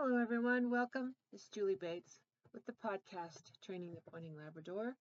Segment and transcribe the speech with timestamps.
[0.00, 0.70] Hello, everyone.
[0.70, 1.16] Welcome.
[1.32, 2.20] It's Julie Bates
[2.54, 4.94] with the podcast Training the Pointing Labrador,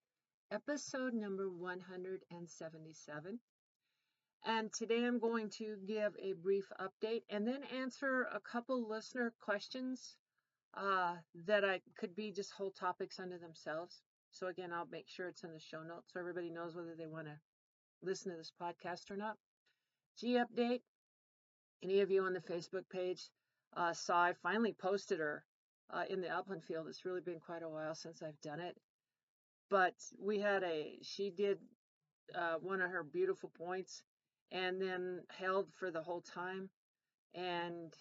[0.52, 3.40] episode number 177.
[4.44, 9.36] And today I'm going to give a brief update and then answer a couple listener
[9.40, 10.16] questions
[10.76, 14.02] uh, that I could be just whole topics unto themselves.
[14.32, 17.06] So, again, I'll make sure it's in the show notes so everybody knows whether they
[17.06, 17.38] want to
[18.02, 19.36] listen to this podcast or not.
[20.20, 20.82] G update.
[21.84, 23.30] Any of you on the Facebook page
[23.78, 25.46] uh, saw I finally posted her
[25.94, 26.88] uh, in the upland field.
[26.88, 28.76] It's really been quite a while since I've done it.
[29.70, 31.60] But we had a, she did
[32.36, 34.04] uh, one of her beautiful points
[34.52, 36.70] and then held for the whole time
[37.36, 37.94] and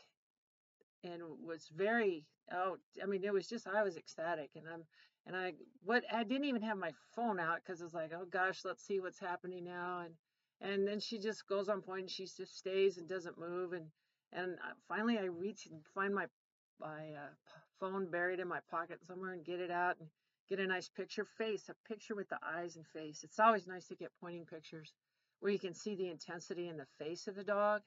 [1.05, 4.83] and was very oh i mean it was just i was ecstatic and i'm
[5.27, 5.53] and i
[5.85, 9.01] what i didn't even have my phone out because it's like oh gosh let's see
[9.01, 10.15] what's happening now and
[10.61, 13.87] and then she just goes on point and she just stays and doesn't move and
[14.33, 16.27] and uh, finally i reach and find my
[16.81, 17.33] my uh,
[17.81, 20.09] phone buried in my pocket somewhere and get it out and
[20.49, 23.25] get a nice picture face a picture with the eyes and face.
[23.25, 24.93] It's always nice to get pointing pictures
[25.41, 27.83] where you can see the intensity in the face of the dog.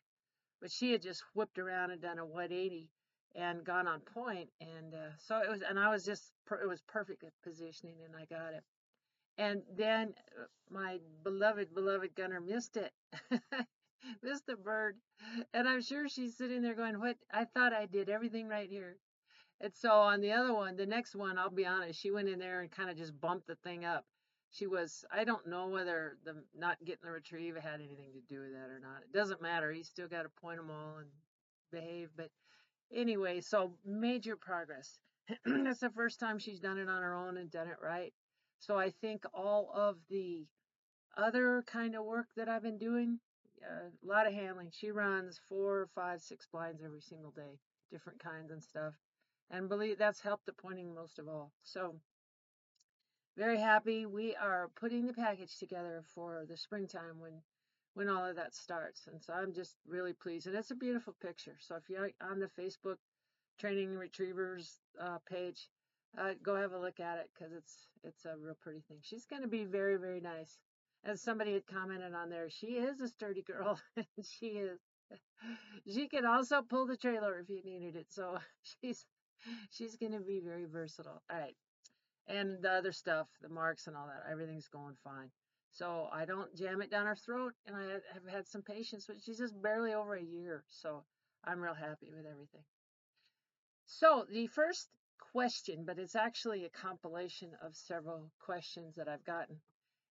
[0.61, 2.89] But she had just whipped around and done a 180
[3.35, 6.81] and gone on point and uh, so it was and i was just it was
[6.87, 8.63] perfect positioning and i got it.
[9.37, 12.91] And then uh, my beloved beloved gunner missed it
[14.47, 14.97] the bird.
[15.53, 17.17] And i'm sure she's sitting there going what?
[17.31, 18.97] I thought i did everything right here.
[19.61, 22.39] And so on the other one the next one i'll be honest she went in
[22.39, 24.05] there and kind of just bumped the thing up.
[24.51, 28.41] She was i don't know whether the not getting the retrieve had anything to do
[28.41, 29.03] with that or not.
[29.03, 29.71] It doesn't matter.
[29.71, 31.09] He's still got to point them all and
[31.71, 32.09] behave.
[32.15, 32.29] But
[32.93, 34.97] anyway so major progress.
[35.45, 38.13] That's the first time she's done it on her own and done it right.
[38.59, 40.45] So i think all of the
[41.17, 43.19] other kind of work that i've been doing
[43.63, 47.59] a lot of handling she runs four five six blinds every single day
[47.91, 48.93] different kinds and stuff
[49.51, 51.95] and believe that's helped the pointing most of all so
[53.39, 54.05] very happy.
[54.05, 57.41] We are putting the package together for the springtime when
[57.93, 59.07] when all of that starts.
[59.07, 60.47] And so I'm just really pleased.
[60.47, 61.55] And it's a beautiful picture.
[61.59, 62.97] So if you're on the Facebook
[63.57, 65.69] Training Retrievers uh, page,
[66.17, 68.97] uh, go have a look at it because it's it's a real pretty thing.
[69.01, 70.57] She's going to be very very nice.
[71.03, 73.79] As somebody had commented on there, she is a sturdy girl.
[74.23, 74.79] she is.
[75.91, 78.07] She can also pull the trailer if you needed it.
[78.09, 78.37] So
[78.81, 79.05] she's
[79.71, 81.21] she's going to be very versatile.
[81.31, 81.55] All right
[82.29, 85.29] and the other stuff, the marks and all that, everything's going fine.
[85.71, 87.83] So I don't jam it down her throat, and I
[88.13, 91.03] have had some patience, but she's just barely over a year, so
[91.43, 92.63] I'm real happy with everything.
[93.85, 94.87] So the first
[95.31, 99.57] question, but it's actually a compilation of several questions that I've gotten.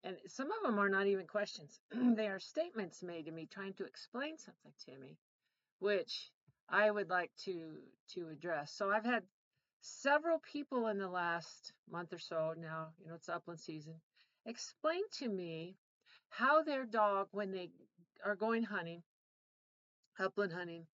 [0.04, 1.80] And some of them are not even questions.
[1.90, 5.16] they are statements made to me trying to explain something to me,
[5.80, 6.30] which
[6.68, 7.78] I would like to
[8.14, 8.72] to address.
[8.72, 9.22] So I've had
[9.80, 13.94] several people in the last month or so now, you know, it's upland season,
[14.44, 15.76] explain to me
[16.28, 17.70] how their dog, when they
[18.24, 19.02] are going hunting,
[20.18, 20.86] upland hunting,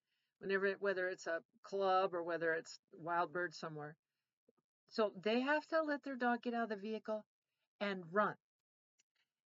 [0.40, 3.96] whenever whether it's a club or whether it's wild bird somewhere,
[4.88, 7.24] so they have to let their dog get out of the vehicle
[7.80, 8.34] and run,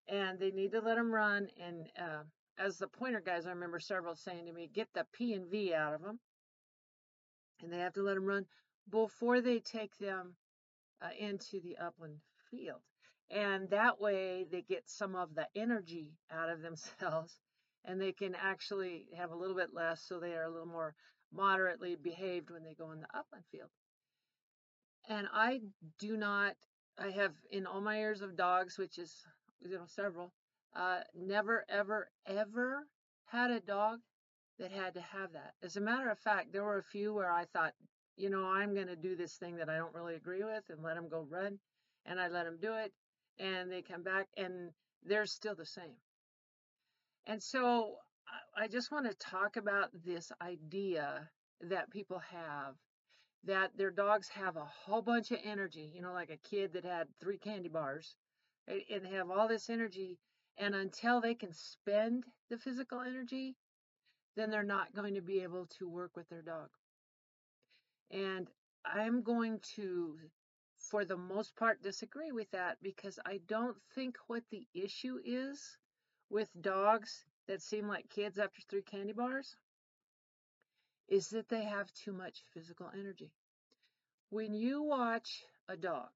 [0.09, 1.49] and they need to let them run.
[1.63, 2.23] And uh,
[2.59, 5.75] as the pointer guys, I remember several saying to me, "Get the P and V
[5.75, 6.19] out of them,"
[7.61, 8.47] and they have to let them run
[8.91, 10.37] before they take them
[11.03, 12.19] uh, into the upland
[12.51, 12.81] field.
[13.31, 17.39] And that way they get some of the energy out of themselves
[17.85, 20.95] and they can actually have a little bit less so they are a little more
[21.33, 23.69] moderately behaved when they go in the upland field.
[25.09, 25.61] And I
[25.99, 26.55] do not,
[26.99, 29.13] I have in all my years of dogs, which is,
[29.61, 30.33] you know, several,
[30.77, 32.87] uh, never, ever, ever
[33.27, 34.01] had a dog
[34.59, 35.55] that had to have that.
[35.63, 37.75] As a matter of fact, there were a few where I thought
[38.17, 40.83] you know, I'm going to do this thing that I don't really agree with and
[40.83, 41.59] let them go run.
[42.07, 42.93] And I let them do it.
[43.39, 44.71] And they come back and
[45.05, 45.97] they're still the same.
[47.27, 47.97] And so
[48.57, 51.29] I just want to talk about this idea
[51.69, 52.75] that people have
[53.45, 56.85] that their dogs have a whole bunch of energy, you know, like a kid that
[56.85, 58.15] had three candy bars
[58.69, 60.19] and they have all this energy.
[60.57, 63.57] And until they can spend the physical energy,
[64.37, 66.69] then they're not going to be able to work with their dog.
[68.11, 68.49] And
[68.85, 70.17] I'm going to,
[70.77, 75.79] for the most part, disagree with that because I don't think what the issue is
[76.31, 79.57] with dogs that seem like kids after three candy bars
[81.09, 83.31] is that they have too much physical energy.
[84.31, 86.11] When you watch a dog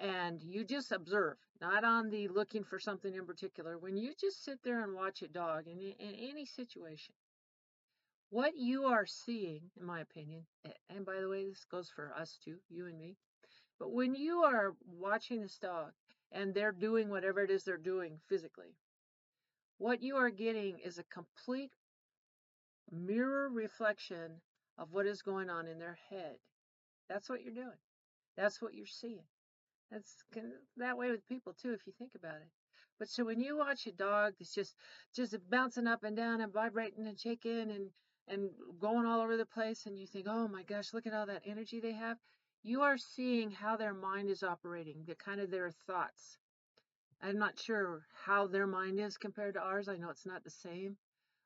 [0.00, 4.44] and you just observe, not on the looking for something in particular, when you just
[4.44, 7.14] sit there and watch a dog in, in any situation,
[8.30, 10.42] what you are seeing, in my opinion,
[10.90, 13.16] and by the way, this goes for us too, you and me,
[13.78, 15.92] but when you are watching this dog
[16.32, 18.74] and they're doing whatever it is they're doing physically,
[19.78, 21.70] what you are getting is a complete
[22.90, 24.40] mirror reflection
[24.78, 26.36] of what is going on in their head.
[27.08, 27.78] That's what you're doing.
[28.36, 29.24] That's what you're seeing.
[29.90, 30.24] That's
[30.76, 32.48] that way with people too, if you think about it.
[32.98, 34.76] But so when you watch a dog that's just
[35.14, 37.90] just bouncing up and down and vibrating and shaking and
[38.28, 41.26] and going all over the place, and you think, oh my gosh, look at all
[41.26, 42.18] that energy they have.
[42.62, 46.38] You are seeing how their mind is operating, the kind of their thoughts.
[47.20, 49.88] I'm not sure how their mind is compared to ours.
[49.88, 50.96] I know it's not the same.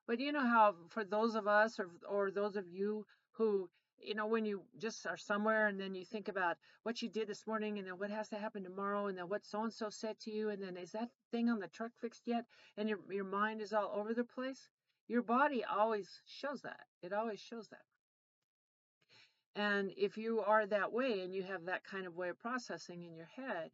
[0.07, 3.69] But you know how for those of us or or those of you who
[4.01, 7.29] you know when you just are somewhere and then you think about what you did
[7.29, 9.91] this morning and then what has to happen tomorrow and then what so and so
[9.91, 12.45] said to you and then is that thing on the truck fixed yet?
[12.77, 14.69] And your your mind is all over the place?
[15.09, 16.87] Your body always shows that.
[17.03, 17.85] It always shows that.
[19.55, 23.03] And if you are that way and you have that kind of way of processing
[23.03, 23.71] in your head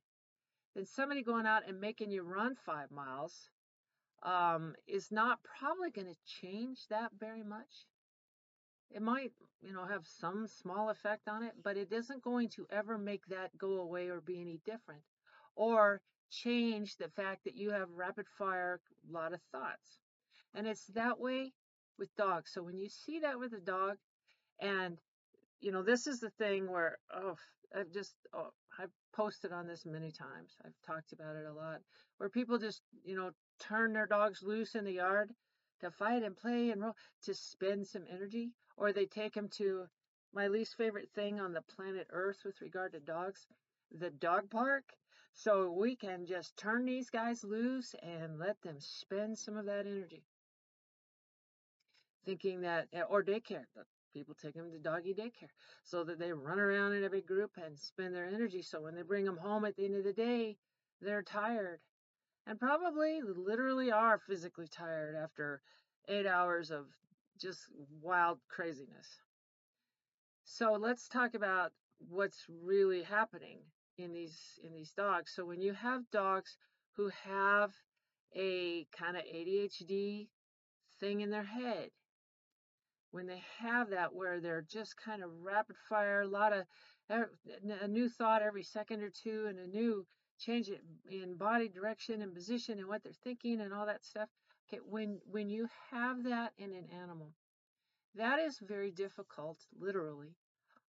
[0.74, 3.48] then somebody going out and making you run five miles
[4.22, 7.86] um, is not probably going to change that very much.
[8.90, 9.32] It might,
[9.62, 13.26] you know, have some small effect on it, but it isn't going to ever make
[13.26, 15.02] that go away or be any different
[15.56, 16.00] or
[16.30, 19.98] change the fact that you have rapid fire a lot of thoughts.
[20.54, 21.52] And it's that way
[21.98, 22.52] with dogs.
[22.52, 23.96] So when you see that with a dog
[24.60, 24.98] and
[25.60, 27.36] you know, this is the thing where oh,
[27.74, 30.56] I've just oh, I've posted on this many times.
[30.64, 31.80] I've talked about it a lot.
[32.18, 35.30] Where people just, you know, turn their dogs loose in the yard
[35.80, 39.86] to fight and play and roll to spend some energy, or they take them to
[40.32, 43.46] my least favorite thing on the planet Earth with regard to dogs,
[43.90, 44.84] the dog park.
[45.32, 49.86] So we can just turn these guys loose and let them spend some of that
[49.86, 50.24] energy.
[52.24, 53.64] Thinking that, eh, or daycare,
[54.12, 55.50] people take them to doggy daycare
[55.82, 58.62] so that they run around in every group and spend their energy.
[58.62, 60.56] So when they bring them home at the end of the day,
[61.00, 61.80] they're tired
[62.46, 65.60] and probably literally are physically tired after
[66.08, 66.86] eight hours of
[67.40, 67.60] just
[68.00, 69.20] wild craziness.
[70.44, 71.72] So let's talk about
[72.08, 73.58] what's really happening
[73.98, 75.32] in these in these dogs.
[75.34, 76.56] So when you have dogs
[76.96, 77.72] who have
[78.36, 80.28] a kind of ADHD
[81.00, 81.90] thing in their head,
[83.10, 86.64] when they have that where they're just kind of rapid fire, a lot of
[87.10, 90.06] a new thought every second or two and a new
[90.38, 90.70] change
[91.10, 94.28] in body direction and position and what they're thinking and all that stuff.
[94.66, 97.34] Okay, when when you have that in an animal,
[98.14, 100.36] that is very difficult, literally,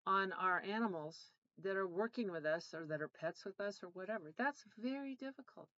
[0.08, 3.90] on our animals that are working with us or that are pets with us or
[3.90, 4.32] whatever.
[4.38, 5.70] That's very difficult,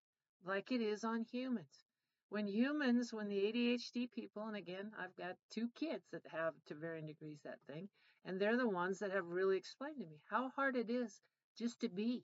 [0.45, 1.83] like it is on humans.
[2.29, 6.75] When humans, when the ADHD people, and again, I've got two kids that have to
[6.75, 7.89] varying degrees that thing,
[8.23, 11.21] and they're the ones that have really explained to me how hard it is
[11.57, 12.23] just to be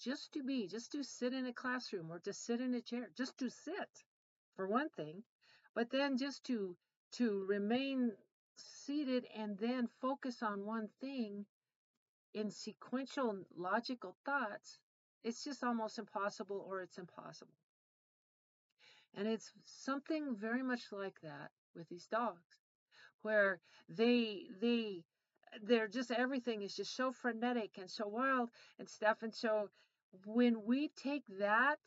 [0.00, 3.08] just to be, just to sit in a classroom or to sit in a chair,
[3.16, 4.04] just to sit
[4.56, 5.22] for one thing,
[5.74, 6.76] but then just to
[7.12, 8.12] to remain
[8.56, 11.46] seated and then focus on one thing
[12.34, 14.78] in sequential logical thoughts,
[15.22, 17.54] it's just almost impossible or it's impossible.
[19.14, 22.64] And it's something very much like that with these dogs,
[23.22, 25.04] where they they
[25.62, 29.22] they're just everything is just so frenetic and so wild and stuff.
[29.22, 29.70] And so
[30.26, 31.78] when we take that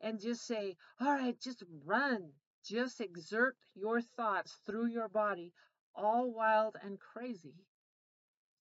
[0.00, 2.30] and just say, all right, just run,
[2.64, 5.52] just exert your thoughts through your body,
[5.94, 7.54] all wild and crazy,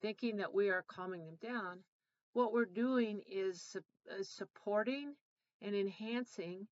[0.01, 1.83] thinking that we are calming them down,
[2.33, 3.77] what we're doing is
[4.11, 5.15] uh, supporting
[5.61, 6.67] and enhancing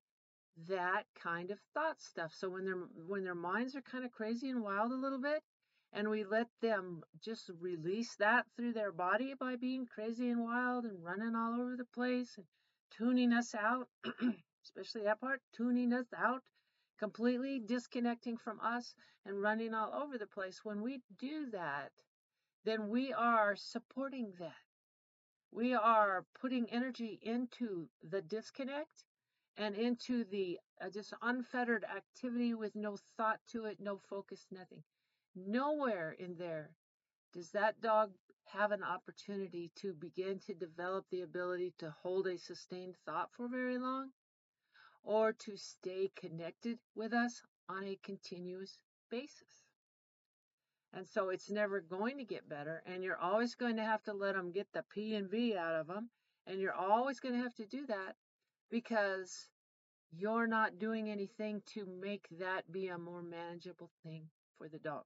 [0.68, 2.32] that kind of thought stuff.
[2.34, 5.42] So when their when their minds are kind of crazy and wild a little bit,
[5.92, 10.84] and we let them just release that through their body by being crazy and wild
[10.84, 12.46] and running all over the place and
[12.90, 13.88] tuning us out,
[14.64, 16.42] especially that part, tuning us out,
[16.98, 18.94] completely disconnecting from us
[19.26, 20.60] and running all over the place.
[20.64, 21.90] When we do that,
[22.64, 24.52] then we are supporting that.
[25.52, 29.04] We are putting energy into the disconnect
[29.56, 34.82] and into the uh, just unfettered activity with no thought to it, no focus, nothing.
[35.36, 36.70] Nowhere in there
[37.32, 38.12] does that dog
[38.46, 43.48] have an opportunity to begin to develop the ability to hold a sustained thought for
[43.48, 44.10] very long
[45.04, 48.78] or to stay connected with us on a continuous
[49.10, 49.64] basis.
[50.92, 54.12] And so it's never going to get better, and you're always going to have to
[54.12, 56.08] let them get the P and V out of them,
[56.46, 58.14] and you're always going to have to do that
[58.70, 59.48] because
[60.12, 64.22] you're not doing anything to make that be a more manageable thing
[64.56, 65.02] for the dog.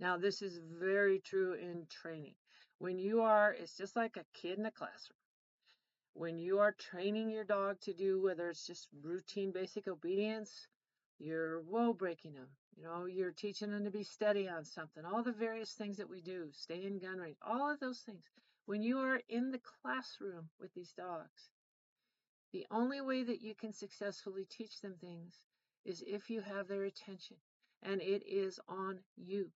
[0.00, 2.34] Now, this is very true in training.
[2.78, 5.23] When you are, it's just like a kid in a classroom.
[6.14, 10.68] When you are training your dog to do, whether it's just routine basic obedience,
[11.18, 12.48] you're whoa breaking them.
[12.76, 15.04] You know, you're teaching them to be steady on something.
[15.04, 18.24] All the various things that we do, stay in gun range, all of those things.
[18.66, 21.50] When you are in the classroom with these dogs,
[22.52, 25.34] the only way that you can successfully teach them things
[25.84, 27.36] is if you have their attention
[27.82, 29.50] and it is on you.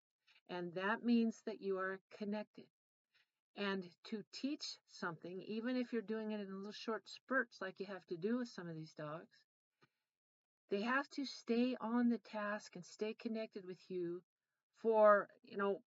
[0.48, 2.66] And that means that you are connected.
[3.58, 7.86] And to teach something, even if you're doing it in little short spurts like you
[7.86, 9.36] have to do with some of these dogs,
[10.70, 14.22] they have to stay on the task and stay connected with you
[14.80, 15.80] for, you know,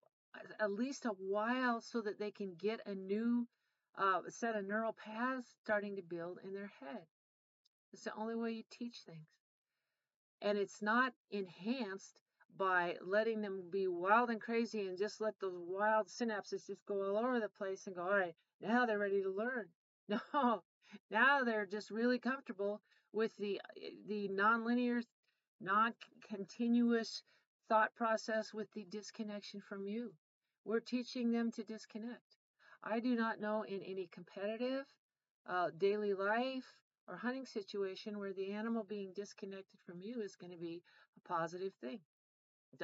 [0.59, 3.47] at least a while so that they can get a new
[3.97, 7.05] uh, set of neural paths starting to build in their head.
[7.93, 9.27] It's the only way you teach things.
[10.41, 12.19] And it's not enhanced
[12.57, 17.01] by letting them be wild and crazy and just let those wild synapses just go
[17.01, 19.67] all over the place and go, all right, now they're ready to learn.
[20.33, 20.63] No,
[21.09, 22.81] now they're just really comfortable
[23.13, 23.61] with the
[24.07, 25.03] the nonlinear,
[25.61, 27.23] non-continuous
[27.69, 30.13] thought process with the disconnection from you.
[30.65, 32.37] We're teaching them to disconnect.
[32.83, 34.85] I do not know in any competitive
[35.47, 36.75] uh, daily life
[37.07, 40.83] or hunting situation where the animal being disconnected from you is going to be
[41.17, 41.99] a positive thing.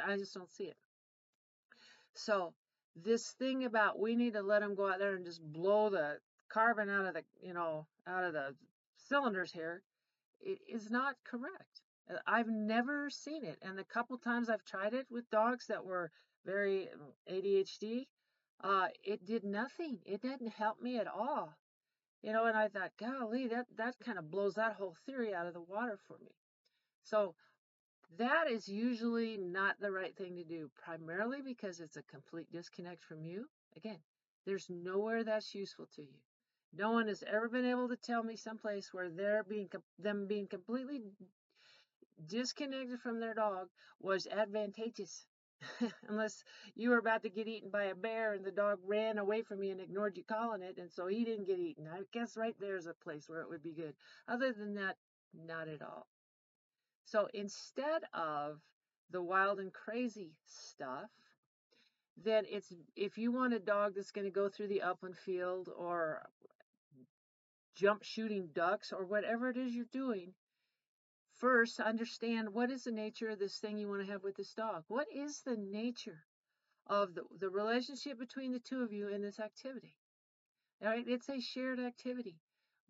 [0.06, 0.78] I just don't see it.
[2.14, 2.54] So
[2.96, 6.18] this thing about we need to let them go out there and just blow the
[6.50, 8.56] carbon out of the you know out of the
[8.98, 9.84] cylinders here
[10.42, 11.82] it is not correct.
[12.10, 15.84] Uh, I've never seen it, and the couple times I've tried it with dogs that
[15.86, 16.12] were
[16.46, 18.08] very um, ADHD,
[18.64, 20.00] uh, it did nothing.
[20.06, 21.58] It didn't help me at all.
[22.22, 25.48] You know, and I thought, golly, that that kind of blows that whole theory out
[25.48, 26.32] of the water for me.
[27.04, 27.36] So
[28.18, 33.04] that is usually not the right thing to do, primarily because it's a complete disconnect
[33.04, 33.48] from you.
[33.76, 34.00] Again,
[34.46, 36.20] there's nowhere that's useful to you.
[36.74, 40.48] No one has ever been able to tell me someplace where they're being them being
[40.48, 41.02] completely
[42.26, 43.68] disconnected from their dog
[44.00, 45.26] was advantageous.
[46.08, 46.44] Unless
[46.76, 49.64] you were about to get eaten by a bear and the dog ran away from
[49.64, 51.88] you and ignored you calling it, and so he didn't get eaten.
[51.88, 53.96] I guess right there's a place where it would be good.
[54.28, 54.98] Other than that,
[55.34, 56.08] not at all.
[57.08, 58.60] So instead of
[59.12, 61.10] the wild and crazy stuff,
[62.22, 65.70] then it's if you want a dog that's going to go through the upland field
[65.74, 66.28] or
[67.76, 70.34] jump shooting ducks or whatever it is you're doing,
[71.40, 74.54] first understand what is the nature of this thing you want to have with this
[74.54, 74.84] dog.
[74.90, 76.26] What is the nature
[76.88, 79.96] of the, the relationship between the two of you in this activity?
[80.82, 82.36] All right, it's a shared activity.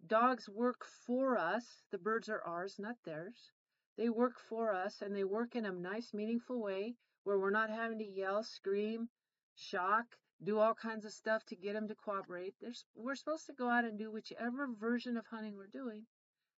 [0.07, 1.83] Dogs work for us.
[1.91, 3.51] The birds are ours, not theirs.
[3.97, 7.69] They work for us and they work in a nice, meaningful way where we're not
[7.69, 9.09] having to yell, scream,
[9.55, 10.05] shock,
[10.43, 12.53] do all kinds of stuff to get them to cooperate.
[12.61, 16.05] There's, we're supposed to go out and do whichever version of hunting we're doing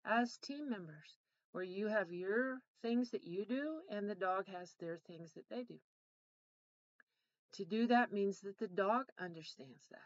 [0.05, 1.17] as team members,
[1.53, 5.48] where you have your things that you do and the dog has their things that
[5.50, 5.79] they do.
[7.53, 10.00] To do that means that the dog understands that.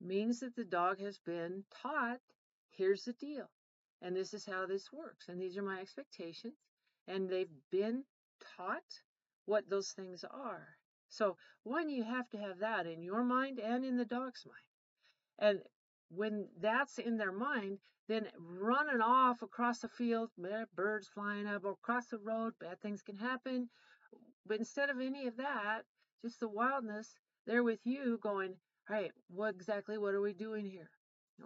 [0.00, 2.20] Means that the dog has been taught,
[2.70, 3.50] here's the deal,
[4.02, 6.54] and this is how this works, and these are my expectations,
[7.06, 8.04] and they've been
[8.56, 9.02] taught
[9.46, 10.68] what those things are.
[11.08, 14.68] So, one, you have to have that in your mind and in the dog's mind.
[15.38, 15.62] And
[16.10, 17.78] when that's in their mind,
[18.08, 20.30] then running off across the field,
[20.74, 23.68] birds flying up, or across the road, bad things can happen.
[24.46, 25.82] But instead of any of that,
[26.22, 27.14] just the wildness,
[27.46, 28.54] they're with you going,
[28.88, 30.90] all right, what exactly, what are we doing here?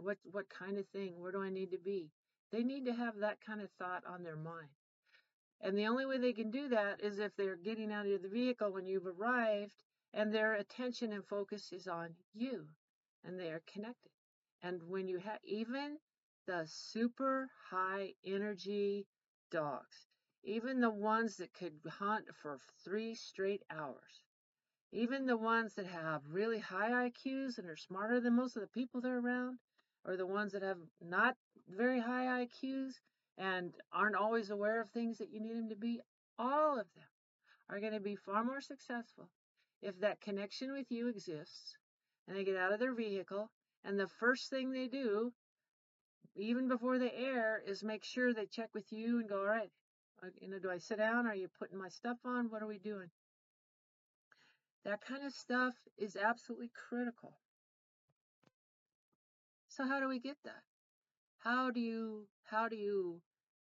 [0.01, 1.15] What, what kind of thing?
[1.19, 2.11] Where do I need to be?
[2.53, 4.69] They need to have that kind of thought on their mind.
[5.63, 8.29] And the only way they can do that is if they're getting out of the
[8.29, 9.83] vehicle when you've arrived
[10.13, 12.67] and their attention and focus is on you
[13.25, 14.13] and they are connected.
[14.63, 15.99] And when you have even
[16.47, 19.07] the super high energy
[19.51, 20.07] dogs,
[20.45, 24.25] even the ones that could hunt for three straight hours,
[24.91, 28.69] even the ones that have really high IQs and are smarter than most of the
[28.69, 29.59] people they're around,
[30.05, 31.37] or the ones that have not
[31.69, 32.95] very high IQs
[33.39, 36.01] and aren't always aware of things that you need them to be,
[36.39, 37.05] all of them
[37.69, 39.29] are going to be far more successful
[39.81, 41.77] if that connection with you exists
[42.27, 43.51] and they get out of their vehicle
[43.85, 45.33] and the first thing they do
[46.37, 49.71] even before they air is make sure they check with you and go all right
[50.23, 51.27] uh, you know do i sit down?
[51.27, 52.51] Are you putting my stuff on?
[52.51, 53.11] What are we doing?
[54.85, 57.39] That kind of stuff is absolutely critical
[59.75, 60.63] so how do we get that
[61.39, 63.21] how do you how do you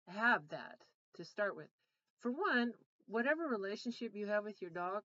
[0.08, 0.78] have that
[1.16, 1.68] to start with?
[2.20, 2.72] For one,
[3.06, 5.02] whatever relationship you have with your dog,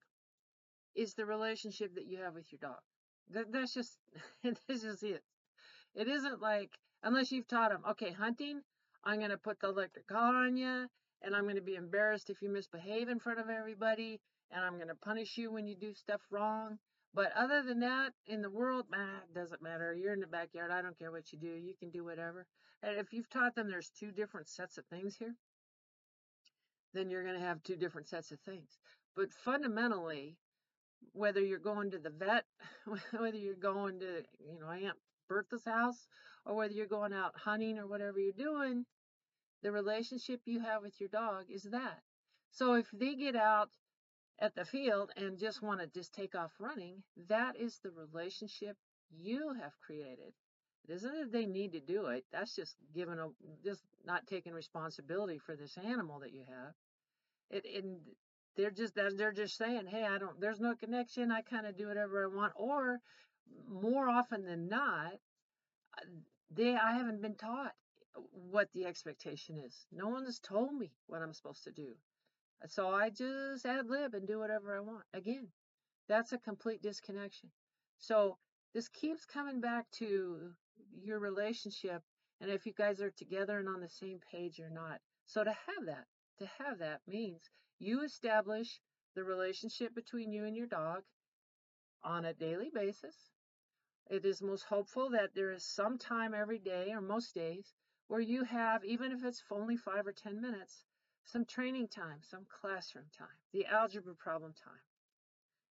[0.94, 2.80] is the relationship that you have with your dog.
[3.30, 3.98] That, that's just,
[4.42, 5.22] this is it.
[5.94, 6.70] It isn't like,
[7.02, 8.60] unless you've taught them, okay, hunting,
[9.04, 10.86] I'm going to put the electric collar on you,
[11.22, 14.76] and I'm going to be embarrassed if you misbehave in front of everybody, and I'm
[14.76, 16.78] going to punish you when you do stuff wrong.
[17.14, 19.94] But other than that, in the world, nah, it doesn't matter.
[19.94, 20.70] You're in the backyard.
[20.70, 21.54] I don't care what you do.
[21.54, 22.46] You can do whatever.
[22.82, 25.34] And if you've taught them there's two different sets of things here,
[26.94, 28.78] then you're going to have two different sets of things.
[29.14, 30.36] But fundamentally,
[31.12, 32.44] whether you're going to the vet,
[33.12, 34.96] whether you're going to, you know, Aunt
[35.28, 36.06] Bertha's house,
[36.46, 38.84] or whether you're going out hunting or whatever you're doing,
[39.62, 42.00] the relationship you have with your dog is that.
[42.50, 43.70] So if they get out
[44.42, 48.76] at the field and just want to just take off running, that is the relationship
[49.16, 50.34] you have created.
[50.88, 52.24] It isn't that they need to do it.
[52.32, 53.28] That's just giving a
[53.64, 56.74] just not taking responsibility for this animal that you have.
[57.50, 58.00] It and
[58.56, 60.40] they're just they're just saying, hey, I don't.
[60.40, 61.30] There's no connection.
[61.30, 62.52] I kind of do whatever I want.
[62.56, 62.98] Or
[63.70, 65.12] more often than not,
[65.96, 66.06] uh,
[66.50, 67.74] they I haven't been taught
[68.50, 69.86] what the expectation is.
[69.92, 71.94] No one has told me what I'm supposed to do.
[72.66, 75.04] So I just ad lib and do whatever I want.
[75.12, 75.48] Again,
[76.08, 77.50] that's a complete disconnection.
[77.98, 78.38] So
[78.74, 80.52] this keeps coming back to
[81.02, 82.02] your relationship
[82.40, 85.00] and if you guys are together and on the same page or not.
[85.26, 86.06] So to have that,
[86.38, 87.42] to have that means
[87.78, 88.80] you establish
[89.14, 91.02] the relationship between you and your dog
[92.02, 93.16] on a daily basis.
[94.10, 97.72] It is most hopeful that there is some time every day or most days
[98.08, 100.84] where you have, even if it's only five or 10 minutes,
[101.24, 104.82] some training time, some classroom time, the algebra problem time.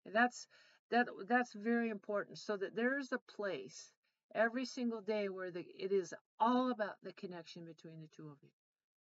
[0.05, 0.47] And that's
[0.91, 3.93] that that's very important so that there's a place
[4.33, 8.37] every single day where the, it is all about the connection between the two of
[8.41, 8.49] you.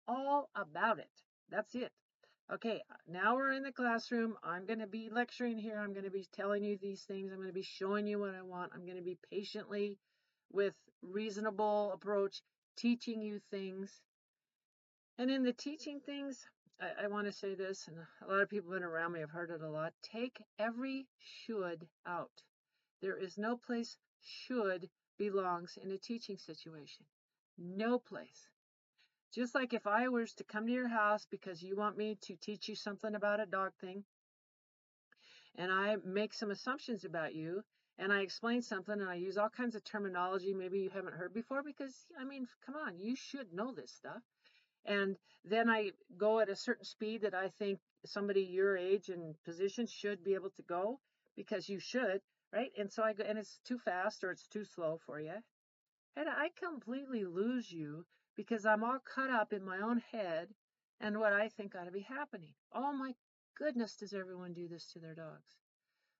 [0.08, 1.10] All about it.
[1.50, 1.92] That's it.
[2.52, 4.36] Okay, now we're in the classroom.
[4.42, 5.78] I'm going to be lecturing here.
[5.78, 7.30] I'm going to be telling you these things.
[7.30, 8.72] I'm going to be showing you what I want.
[8.74, 9.98] I'm going to be patiently,
[10.50, 12.42] with reasonable approach,
[12.76, 14.00] teaching you things.
[15.20, 16.46] And in the teaching things,
[16.80, 19.28] I, I want to say this, and a lot of people been around me have
[19.28, 19.92] heard it a lot.
[20.02, 22.30] Take every should out.
[23.02, 27.04] There is no place should belongs in a teaching situation.
[27.58, 28.48] No place.
[29.30, 32.36] Just like if I was to come to your house because you want me to
[32.36, 34.04] teach you something about a dog thing,
[35.54, 37.62] and I make some assumptions about you,
[37.98, 41.34] and I explain something and I use all kinds of terminology maybe you haven't heard
[41.34, 44.22] before because, I mean, come on, you should know this stuff.
[44.84, 49.34] And then I go at a certain speed that I think somebody your age and
[49.44, 51.00] position should be able to go
[51.36, 52.20] because you should
[52.52, 52.70] right?
[52.78, 55.34] And so I go, and it's too fast or it's too slow for you.
[56.16, 58.04] And I completely lose you
[58.36, 60.48] because I'm all cut up in my own head
[61.00, 62.54] and what I think ought to be happening.
[62.72, 63.14] Oh my
[63.56, 65.58] goodness, does everyone do this to their dogs?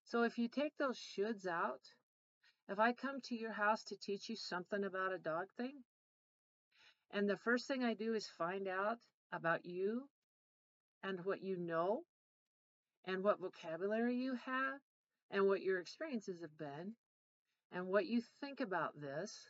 [0.05, 1.81] So if you take those shoulds out,
[2.68, 5.83] if I come to your house to teach you something about a dog thing,
[7.12, 8.99] and the first thing I do is find out
[9.33, 10.09] about you
[11.03, 12.03] and what you know
[13.05, 14.81] and what vocabulary you have
[15.31, 16.94] and what your experiences have been
[17.73, 19.49] and what you think about this.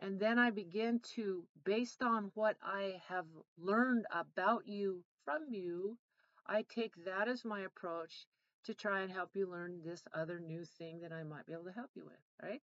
[0.00, 3.26] And then I begin to, based on what I have
[3.58, 5.98] learned about you from you,
[6.46, 8.26] I take that as my approach
[8.64, 11.64] to try and help you learn this other new thing that I might be able
[11.64, 12.60] to help you with, right?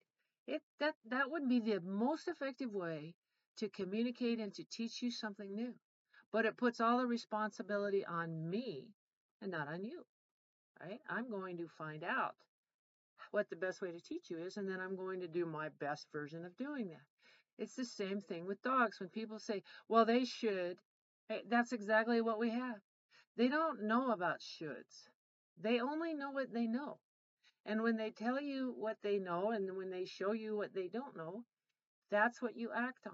[0.48, 3.14] It that that would be the most effective way
[3.58, 5.74] to communicate and to teach you something new.
[6.32, 8.90] But it puts all the responsibility on me
[9.42, 10.06] and not on you
[10.82, 11.00] right?
[11.10, 12.36] I'm going to find out
[13.32, 15.70] what the best way to teach you is, and then I'm going to do my
[15.80, 17.06] best version of doing that.
[17.58, 19.00] It's the same thing with dogs.
[19.00, 20.78] When people say, well, they should,
[21.30, 22.78] eh, that's exactly what we have.
[23.36, 25.10] They don't know about shoulds.
[25.62, 27.00] They only know what they know.
[27.66, 30.88] And when they tell you what they know and when they show you what they
[30.88, 31.44] don't know,
[32.10, 33.14] that's what you act on.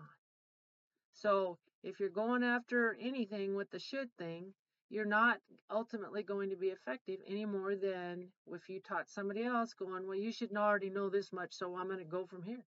[1.16, 4.54] So if you're going after anything with the should thing,
[4.90, 5.40] you're not
[5.72, 10.18] ultimately going to be effective any more than if you taught somebody else going, well,
[10.18, 12.64] you should already know this much, so I'm going to go from here.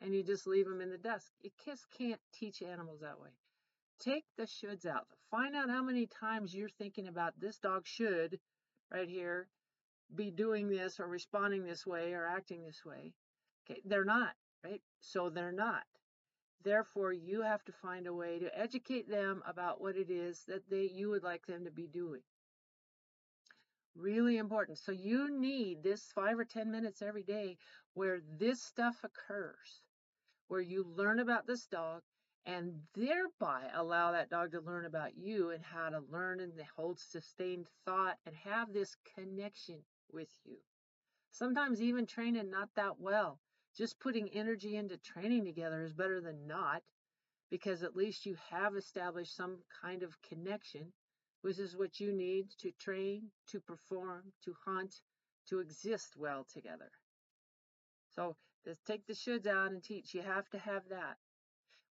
[0.00, 1.30] And you just leave them in the desk.
[1.42, 3.30] You just can't teach animals that way.
[3.98, 5.06] Take the shoulds out.
[5.30, 8.40] Find out how many times you're thinking about this dog should,
[8.90, 9.48] right here,
[10.14, 13.12] be doing this or responding this way or acting this way.
[13.68, 14.80] Okay, they're not, right?
[15.00, 15.84] So they're not.
[16.62, 20.68] Therefore, you have to find a way to educate them about what it is that
[20.68, 22.22] they you would like them to be doing.
[23.96, 24.78] Really important.
[24.78, 27.56] So you need this five or 10 minutes every day
[27.94, 29.80] where this stuff occurs,
[30.48, 32.02] where you learn about this dog
[32.46, 36.98] and thereby allow that dog to learn about you and how to learn and hold
[36.98, 40.56] sustained thought and have this connection with you.
[41.32, 43.38] Sometimes even training not that well.
[43.76, 46.82] Just putting energy into training together is better than not
[47.50, 50.92] because at least you have established some kind of connection,
[51.42, 54.94] which is what you need to train, to perform, to hunt,
[55.48, 56.90] to exist well together.
[58.14, 60.14] So just take the shoulds out and teach.
[60.14, 61.16] You have to have that.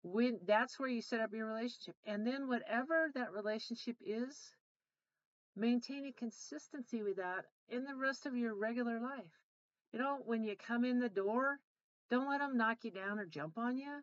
[0.03, 1.95] When that's where you set up your relationship.
[2.05, 4.53] And then whatever that relationship is,
[5.55, 9.41] maintain a consistency with that in the rest of your regular life.
[9.91, 11.59] You know, when you come in the door,
[12.09, 14.01] don't let them knock you down or jump on you.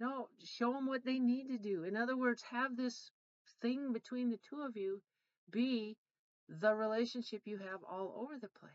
[0.00, 1.84] No, show them what they need to do.
[1.84, 3.10] In other words, have this
[3.60, 5.02] thing between the two of you
[5.50, 5.96] be
[6.48, 8.72] the relationship you have all over the place.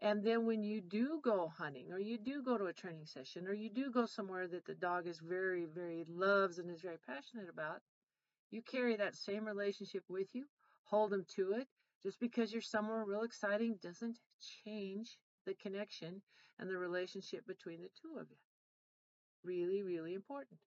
[0.00, 3.48] And then when you do go hunting or you do go to a training session
[3.48, 6.98] or you do go somewhere that the dog is very, very loves and is very
[7.06, 7.80] passionate about,
[8.50, 10.44] you carry that same relationship with you,
[10.84, 11.66] hold them to it.
[12.02, 14.18] Just because you're somewhere real exciting doesn't
[14.64, 16.22] change the connection
[16.58, 18.36] and the relationship between the two of you.
[19.44, 20.58] Really, really important.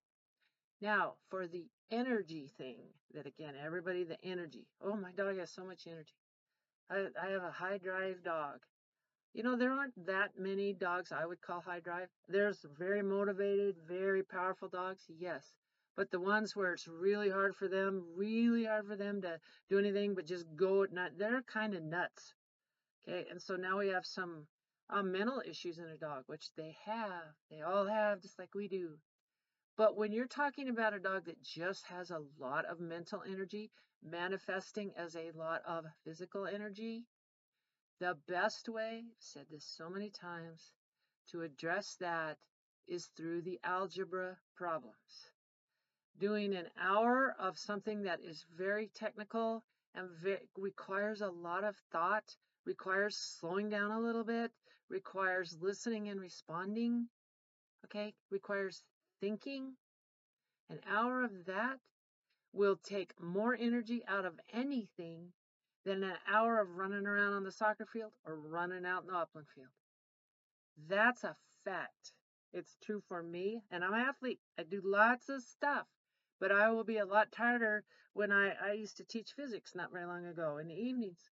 [0.82, 2.78] Now, for the energy thing,
[3.14, 4.66] that again, everybody, the energy.
[4.82, 6.16] Oh, my dog has so much energy.
[6.90, 8.60] I, I have a high drive dog.
[9.34, 12.08] You know, there aren't that many dogs I would call high drive.
[12.28, 15.54] There's very motivated, very powerful dogs, yes.
[15.96, 19.78] But the ones where it's really hard for them, really hard for them to do
[19.78, 22.34] anything but just go at night, they're kind of nuts.
[23.08, 24.48] Okay, and so now we have some
[24.90, 27.36] um, mental issues in a dog, which they have.
[27.52, 28.98] They all have, just like we do.
[29.78, 33.72] But when you're talking about a dog that just has a lot of mental energy
[34.04, 37.06] manifesting as a lot of physical energy,
[38.00, 40.72] the best way, I've said this so many times,
[41.32, 42.38] to address that
[42.88, 45.30] is through the algebra problems.
[46.20, 49.64] Doing an hour of something that is very technical
[49.96, 50.10] and
[50.58, 54.52] requires a lot of thought, requires slowing down a little bit,
[54.90, 57.08] requires listening and responding,
[57.86, 58.84] okay, requires
[59.22, 59.74] thinking.
[60.70, 61.80] An hour of that
[62.54, 65.32] will take more energy out of anything
[65.86, 69.18] than an hour of running around on the soccer field or running out in the
[69.18, 69.70] upland field.
[70.88, 72.14] That's a fact.
[72.54, 74.40] It's true for me, and I'm an athlete.
[74.58, 75.86] I do lots of stuff,
[76.40, 79.92] but I will be a lot tireder when I, I used to teach physics not
[79.92, 81.30] very long ago in the evenings.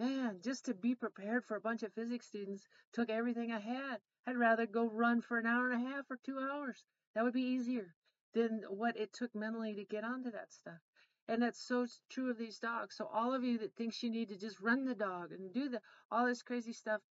[0.00, 4.00] Man, just to be prepared for a bunch of physics students took everything I had.
[4.26, 6.82] I'd rather go run for an hour and a half or two hours.
[7.14, 7.94] That would be easier
[8.32, 10.80] than what it took mentally to get onto that stuff.
[11.28, 12.96] And that's so true of these dogs.
[12.96, 15.68] So all of you that thinks you need to just run the dog and do
[15.68, 17.02] the all this crazy stuff,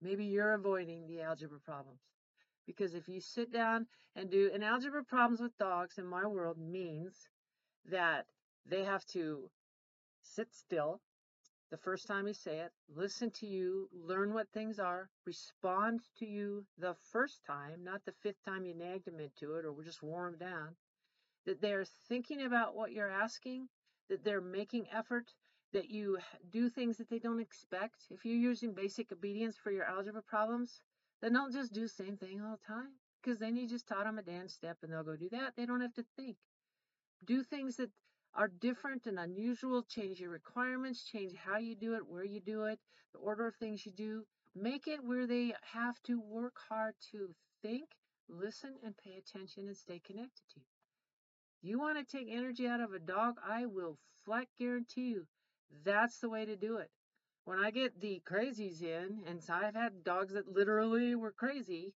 [0.00, 2.02] maybe you're avoiding the algebra problems.
[2.64, 6.58] Because if you sit down and do an algebra problems with dogs in my world
[6.58, 7.26] means
[7.90, 8.26] that
[8.64, 9.50] they have to
[10.22, 11.00] sit still
[11.72, 16.26] the first time you say it, listen to you, learn what things are, respond to
[16.26, 20.02] you the first time, not the fifth time you nagged them into it or just
[20.04, 20.76] wore them down
[21.46, 23.68] that they're thinking about what you're asking,
[24.08, 25.32] that they're making effort,
[25.72, 26.18] that you
[26.50, 27.96] do things that they don't expect.
[28.10, 30.82] If you're using basic obedience for your algebra problems,
[31.20, 32.90] then don't just do the same thing all the time
[33.22, 35.54] because then you just taught them a dance step and they'll go do that.
[35.56, 36.36] They don't have to think.
[37.24, 37.90] Do things that
[38.34, 42.64] are different and unusual, change your requirements, change how you do it, where you do
[42.64, 42.78] it,
[43.12, 44.24] the order of things you do.
[44.54, 47.84] Make it where they have to work hard to think,
[48.28, 51.70] listen, and pay attention and stay connected to you.
[51.70, 53.36] You want to take energy out of a dog?
[53.48, 55.26] I will flat guarantee you
[55.84, 56.90] that's the way to do it.
[57.44, 61.92] When I get the crazies in, and so I've had dogs that literally were crazy,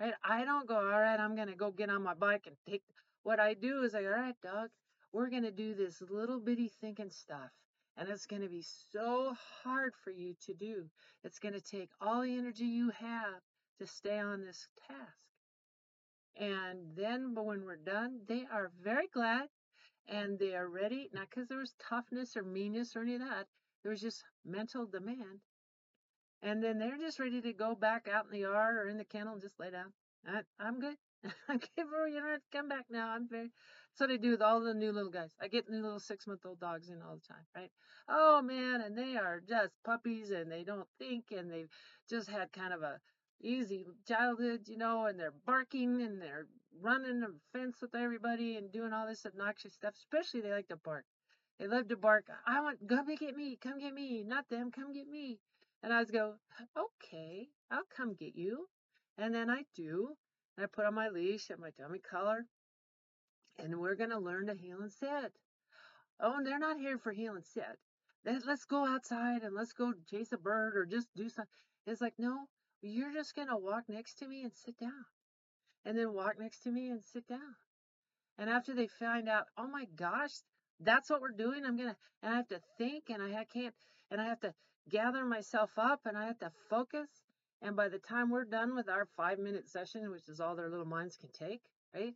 [0.00, 0.14] right?
[0.24, 2.82] I don't go, all right, I'm going to go get on my bike and take.
[3.22, 4.68] What I do is I go, all right, dog,
[5.16, 7.50] we're going to do this little bitty thinking stuff.
[7.96, 9.32] And it's going to be so
[9.64, 10.84] hard for you to do.
[11.24, 13.40] It's going to take all the energy you have
[13.78, 15.00] to stay on this task.
[16.38, 19.48] And then, but when we're done, they are very glad
[20.06, 23.46] and they are ready, not because there was toughness or meanness or any of that.
[23.82, 25.40] There was just mental demand.
[26.42, 29.04] And then they're just ready to go back out in the yard or in the
[29.04, 29.94] kennel and just lay down.
[30.28, 30.96] I, I'm good.
[31.76, 33.08] Give her, you don't have to come back now.
[33.10, 33.50] I'm very.
[33.98, 35.30] That's what I do with all the new little guys.
[35.40, 37.70] I get new little six month old dogs in all the time, right?
[38.08, 41.70] Oh man, and they are just puppies and they don't think and they've
[42.08, 43.00] just had kind of a
[43.40, 46.46] easy childhood, you know, and they're barking and they're
[46.80, 49.94] running a fence with everybody and doing all this obnoxious stuff.
[49.96, 51.04] Especially they like to bark.
[51.58, 52.26] They love to bark.
[52.46, 55.38] I want come get me, come get me, not them, come get me.
[55.82, 56.34] And I was go,
[56.76, 58.68] okay, I'll come get you.
[59.16, 60.16] And then I do.
[60.56, 62.46] And I put on my leash and my dummy collar.
[63.58, 65.32] And we're going to learn to heel and sit.
[66.20, 67.78] Oh, and they're not here for heel and sit.
[68.24, 71.52] Let's go outside and let's go chase a bird or just do something.
[71.86, 72.48] It's like, no,
[72.82, 75.04] you're just going to walk next to me and sit down.
[75.84, 77.54] And then walk next to me and sit down.
[78.38, 80.32] And after they find out, oh my gosh,
[80.80, 83.74] that's what we're doing, I'm going to, and I have to think and I can't,
[84.10, 84.52] and I have to
[84.90, 87.08] gather myself up and I have to focus.
[87.62, 90.68] And by the time we're done with our five minute session, which is all their
[90.68, 91.62] little minds can take,
[91.94, 92.14] right?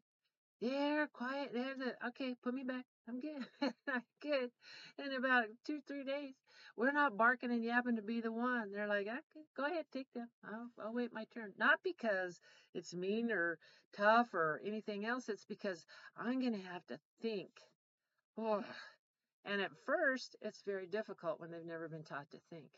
[0.60, 1.50] They're quiet.
[1.54, 2.84] They're the, okay, put me back.
[3.08, 3.46] I'm good.
[3.88, 4.50] I'm good.
[4.98, 6.34] In about two, three days,
[6.76, 8.70] we're not barking and yapping to be the one.
[8.70, 10.28] They're like, okay, go ahead, take them.
[10.44, 11.54] I'll, I'll wait my turn.
[11.58, 12.38] Not because
[12.74, 13.58] it's mean or
[13.96, 15.30] tough or anything else.
[15.30, 17.50] It's because I'm going to have to think.
[18.38, 18.62] Oh.
[19.42, 22.68] And at first, it's very difficult when they've never been taught to think.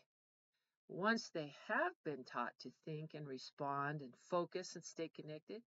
[0.87, 5.61] Once they have been taught to think and respond and focus and stay connected,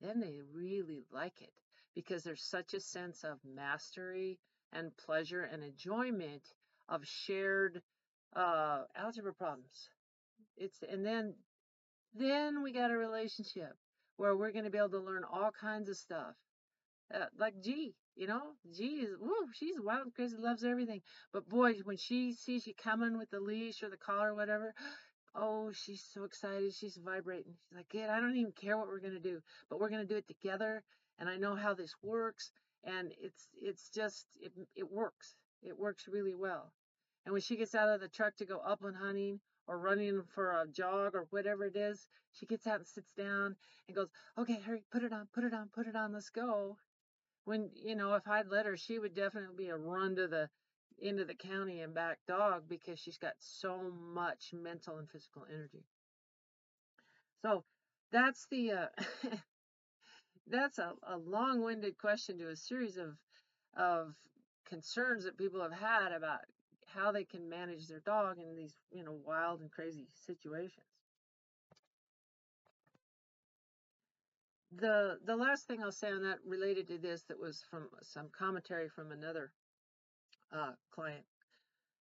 [0.00, 1.52] then they really like it
[1.94, 4.38] because there's such a sense of mastery
[4.72, 6.42] and pleasure and enjoyment
[6.88, 7.80] of shared
[8.34, 9.88] uh, algebra problems.
[10.56, 11.34] It's and then
[12.14, 13.76] then we got a relationship
[14.16, 16.34] where we're going to be able to learn all kinds of stuff.
[17.14, 18.42] Uh, like G, you know,
[18.74, 21.02] G is woo, she's wild and crazy, loves everything.
[21.32, 24.74] But boy, when she sees you coming with the leash or the collar or whatever,
[25.38, 26.74] Oh, she's so excited.
[26.74, 27.54] She's vibrating.
[27.68, 30.00] She's like, Kid, I don't even care what we're going to do, but we're going
[30.00, 30.82] to do it together.
[31.18, 32.50] And I know how this works.
[32.84, 35.34] And it's, it's just, it, it works.
[35.62, 36.72] It works really well.
[37.24, 40.52] And when she gets out of the truck to go upland hunting or running for
[40.52, 43.56] a jog or whatever it is, she gets out and sits down
[43.88, 46.78] and goes, okay, hurry, put it on, put it on, put it on, let's go.
[47.46, 50.50] When, you know, if I'd let her, she would definitely be a run to the
[50.98, 55.84] into the county and back dog because she's got so much mental and physical energy.
[57.42, 57.64] So
[58.10, 58.86] that's the uh,
[60.48, 63.16] that's a, a long-winded question to a series of
[63.76, 64.14] of
[64.66, 66.40] concerns that people have had about
[66.86, 70.95] how they can manage their dog in these you know wild and crazy situations.
[74.72, 78.28] The the last thing I'll say on that related to this that was from some
[78.36, 79.52] commentary from another
[80.52, 81.24] uh, client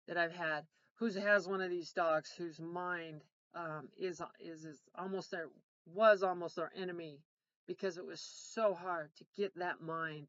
[0.07, 3.23] that I've had who has one of these dogs whose mind
[3.55, 5.49] um, is is is almost their
[5.87, 7.21] was almost their enemy
[7.67, 10.29] because it was so hard to get that mind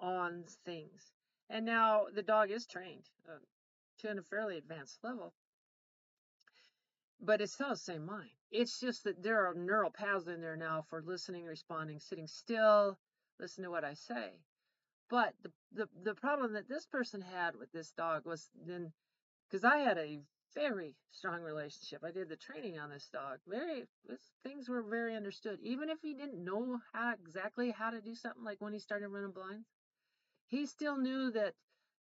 [0.00, 1.12] on things.
[1.48, 3.38] And now the dog is trained uh,
[3.98, 5.32] to a fairly advanced level,
[7.20, 8.30] but it's still the same mind.
[8.50, 12.98] It's just that there are neural paths in there now for listening, responding, sitting still,
[13.40, 14.40] listen to what I say.
[15.08, 18.92] But the, the, the problem that this person had with this dog was then,
[19.48, 20.20] because I had a
[20.54, 22.02] very strong relationship.
[22.04, 23.38] I did the training on this dog.
[23.46, 25.58] Very, this, things were very understood.
[25.62, 29.08] Even if he didn't know how exactly how to do something, like when he started
[29.08, 29.66] running blinds,
[30.48, 31.54] he still knew that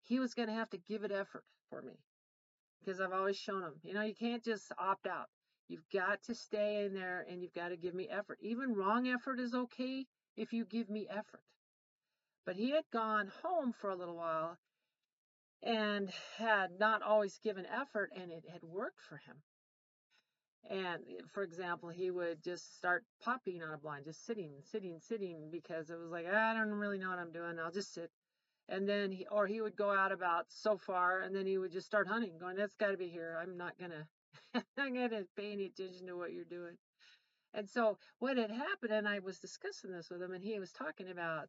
[0.02, 1.94] he was going to have to give it effort for me
[2.84, 5.28] because I've always shown him, you know, you can't just opt out.
[5.68, 8.38] You've got to stay in there and you've got to give me effort.
[8.42, 11.42] Even wrong effort is okay if you give me effort.
[12.44, 14.58] But he had gone home for a little while
[15.62, 19.36] and had not always given effort, and it had worked for him.
[20.68, 24.98] And eh, for example, he would just start popping on a blind, just sitting, sitting,
[25.00, 27.58] sitting, because it was like, I don't really know what I'm doing.
[27.58, 28.10] I'll just sit.
[28.68, 31.72] And then he, or he would go out about so far, and then he would
[31.72, 33.38] just start hunting, going, That's got to be here.
[33.40, 34.06] I'm not gonna,
[34.78, 36.76] I'm gonna pay any attention to what you're doing.
[37.52, 40.72] And so what had happened, and I was discussing this with him, and he was
[40.72, 41.48] talking about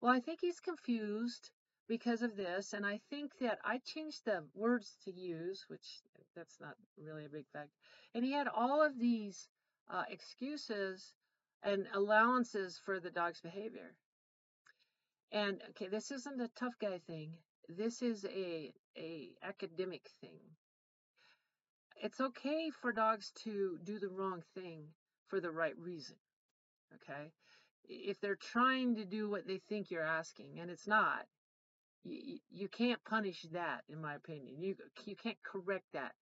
[0.00, 1.50] well, I think he's confused
[1.88, 6.02] because of this, and I think that I changed the words to use, which
[6.34, 7.70] that's not really a big fact.
[8.14, 9.48] And he had all of these
[9.88, 11.14] uh, excuses
[11.62, 13.94] and allowances for the dog's behavior.
[15.36, 17.32] And okay, this isn't a tough guy thing.
[17.68, 20.40] This is a a academic thing.
[22.02, 24.84] It's okay for dogs to do the wrong thing
[25.28, 26.16] for the right reason.
[26.94, 27.32] Okay?
[27.88, 31.24] if they're trying to do what they think you're asking and it's not
[32.04, 36.12] you, you can't punish that in my opinion you you can't correct that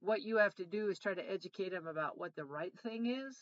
[0.00, 3.06] what you have to do is try to educate them about what the right thing
[3.06, 3.36] is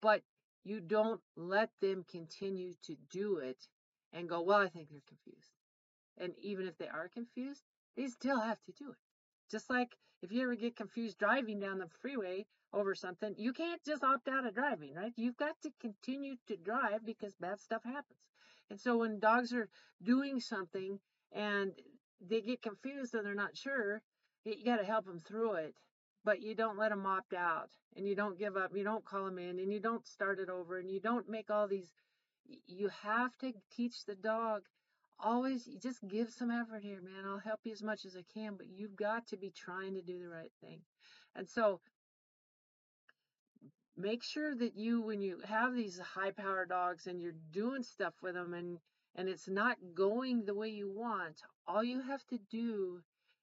[0.00, 0.22] but
[0.64, 3.68] you don't let them continue to do it
[4.12, 5.52] and go well i think they're confused
[6.18, 7.62] and even if they are confused
[7.96, 8.98] they still have to do it
[9.50, 13.82] just like if you ever get confused driving down the freeway over something, you can't
[13.84, 15.12] just opt out of driving, right?
[15.16, 18.20] You've got to continue to drive because bad stuff happens.
[18.70, 19.68] And so when dogs are
[20.02, 21.00] doing something
[21.32, 21.72] and
[22.20, 24.02] they get confused and they're not sure,
[24.44, 25.74] you got to help them through it.
[26.24, 28.72] But you don't let them opt out and you don't give up.
[28.74, 31.50] You don't call them in and you don't start it over and you don't make
[31.50, 31.90] all these
[32.66, 34.62] You have to teach the dog
[35.22, 37.24] always just give some effort here, man.
[37.26, 40.02] I'll help you as much as I can, but you've got to be trying to
[40.02, 40.80] do the right thing.
[41.36, 41.80] And so
[43.96, 48.14] make sure that you when you have these high power dogs and you're doing stuff
[48.22, 48.78] with them and
[49.16, 53.02] and it's not going the way you want, all you have to do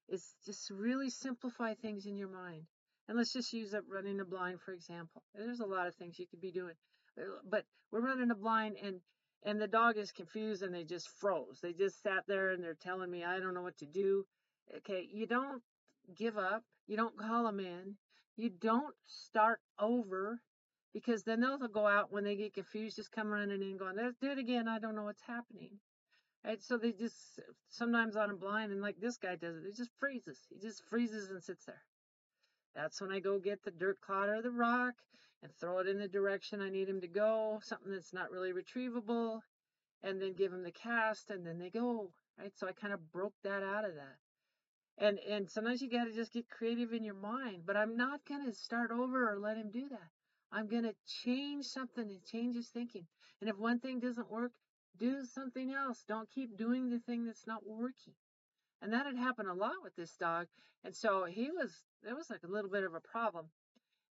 [0.10, 2.64] is just really simplify things in your mind.
[3.08, 5.24] And let's just use up running a blind, for example.
[5.34, 6.76] There's a lot of things you could be doing.
[7.18, 9.00] Uh, but we're running a blind and
[9.44, 11.60] and the dog is confused and they just froze.
[11.62, 14.26] They just sat there and they're telling me I don't know what to do.
[14.78, 15.62] Okay, you don't
[16.16, 16.64] give up.
[16.88, 17.96] You don't call them in.
[18.36, 20.42] You don't start over
[20.94, 24.18] because then they'll go out when they get confused, just come running in going, let's
[24.18, 24.68] do it again.
[24.68, 25.80] I don't know what's happening.
[26.44, 26.62] Right?
[26.62, 29.92] So they just sometimes on a blind and like this guy does it, he just
[30.00, 30.40] freezes.
[30.50, 31.84] He just freezes and sits there.
[32.76, 34.94] That's when I go get the dirt clod or the rock
[35.44, 38.54] and throw it in the direction I need him to go, something that's not really
[38.54, 39.42] retrievable,
[40.04, 42.12] and then give him the cast and then they go.
[42.40, 42.54] Right?
[42.56, 44.18] So I kind of broke that out of that.
[45.00, 47.64] And and sometimes you gotta just get creative in your mind.
[47.66, 50.10] But I'm not gonna start over or let him do that.
[50.52, 53.06] I'm gonna change something and change his thinking.
[53.42, 54.54] And if one thing doesn't work,
[54.98, 56.04] do something else.
[56.08, 58.14] Don't keep doing the thing that's not working.
[58.82, 60.48] And that had happened a lot with this dog.
[60.84, 63.46] And so he was, there was like a little bit of a problem.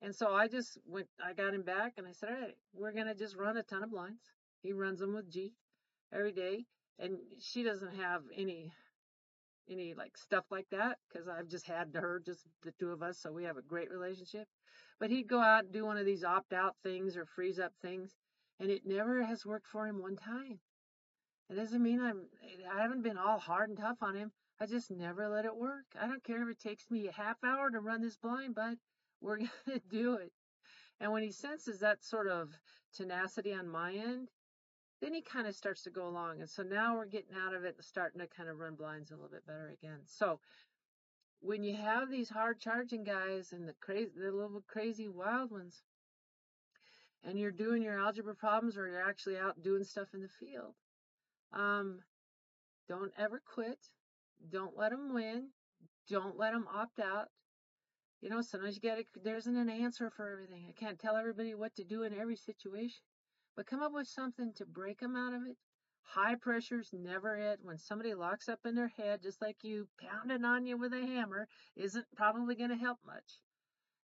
[0.01, 2.91] And so I just went, I got him back and I said, all right, we're
[2.91, 4.23] going to just run a ton of blinds.
[4.61, 5.53] He runs them with G
[6.13, 6.65] every day.
[6.99, 8.71] And she doesn't have any,
[9.69, 13.19] any like stuff like that because I've just had her, just the two of us.
[13.19, 14.47] So we have a great relationship.
[14.99, 17.73] But he'd go out and do one of these opt out things or freeze up
[17.81, 18.15] things.
[18.59, 20.59] And it never has worked for him one time.
[21.49, 22.25] It doesn't mean I'm,
[22.73, 24.31] I haven't been all hard and tough on him.
[24.60, 25.86] I just never let it work.
[25.99, 28.77] I don't care if it takes me a half hour to run this blind, but
[29.21, 30.31] we're to do it.
[30.99, 32.49] And when he senses that sort of
[32.95, 34.29] tenacity on my end,
[35.01, 36.39] then he kind of starts to go along.
[36.39, 39.12] And so now we're getting out of it and starting to kind of run blinds
[39.12, 39.99] a little bit better again.
[40.05, 40.39] So
[41.41, 45.84] when you have these hard charging guys and the crazy, the little crazy wild ones,
[47.23, 50.73] and you're doing your algebra problems or you're actually out doing stuff in the field,
[51.53, 51.99] um,
[52.88, 53.79] don't ever quit.
[54.51, 55.49] Don't let them win.
[56.10, 57.29] Don't let them opt out.
[58.21, 59.08] You know, sometimes you get it.
[59.23, 60.65] There isn't an answer for everything.
[60.67, 63.01] I can't tell everybody what to do in every situation,
[63.55, 65.58] but come up with something to break them out of it.
[66.03, 67.60] High pressure's never it.
[67.63, 71.01] When somebody locks up in their head, just like you pounding on you with a
[71.01, 73.39] hammer, isn't probably going to help much.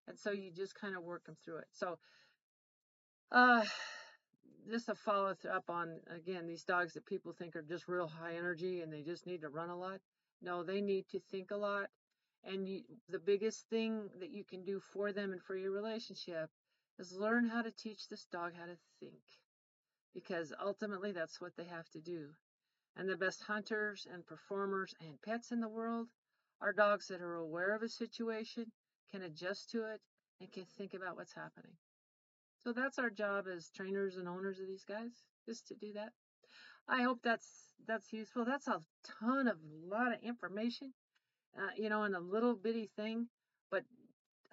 [0.07, 1.67] And so you just kind of work them through it.
[1.71, 1.99] So,
[3.31, 3.63] uh,
[4.71, 8.35] just a follow up on again these dogs that people think are just real high
[8.35, 9.99] energy and they just need to run a lot.
[10.41, 11.89] No, they need to think a lot.
[12.43, 16.49] And you, the biggest thing that you can do for them and for your relationship
[16.97, 19.21] is learn how to teach this dog how to think.
[20.13, 22.29] Because ultimately, that's what they have to do.
[22.97, 26.07] And the best hunters and performers and pets in the world
[26.59, 28.71] are dogs that are aware of a situation,
[29.11, 30.01] can adjust to it,
[30.39, 31.77] and can think about what's happening.
[32.63, 35.11] So that's our job as trainers and owners of these guys,
[35.45, 36.11] just to do that.
[36.87, 37.47] I hope that's
[37.87, 38.45] that's useful.
[38.45, 38.81] That's a
[39.19, 39.57] ton of
[39.89, 40.93] lot of information,
[41.57, 43.27] uh, you know, in a little bitty thing.
[43.71, 43.83] But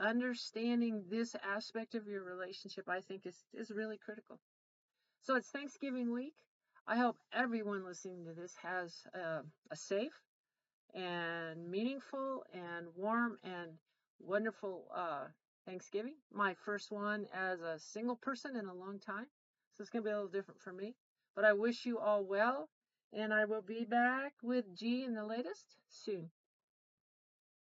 [0.01, 4.39] understanding this aspect of your relationship, I think, is is really critical.
[5.21, 6.35] So it's Thanksgiving week.
[6.87, 10.23] I hope everyone listening to this has a safe
[10.95, 13.73] and meaningful and warm and
[14.19, 15.27] wonderful uh,
[15.69, 16.15] Thanksgiving.
[16.33, 19.27] My first one as a single person in a long time.
[19.75, 20.95] So it's going to be a little different for me.
[21.37, 22.71] But I wish you all well,
[23.13, 26.31] and I will be back with G in the latest soon.